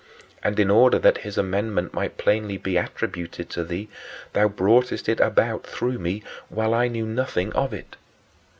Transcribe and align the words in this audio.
And 0.41 0.59
in 0.59 0.71
order 0.71 0.97
that 0.97 1.19
his 1.19 1.37
amendment 1.37 1.93
might 1.93 2.17
plainly 2.17 2.57
be 2.57 2.75
attributed 2.75 3.51
to 3.51 3.63
thee, 3.63 3.87
thou 4.33 4.47
broughtest 4.47 5.07
it 5.07 5.19
about 5.19 5.63
through 5.63 5.99
me 5.99 6.23
while 6.49 6.73
I 6.73 6.87
knew 6.87 7.05
nothing 7.05 7.53
of 7.53 7.71
it. 7.71 7.97